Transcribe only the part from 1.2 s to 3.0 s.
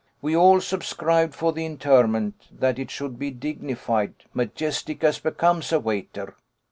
for the interment, that it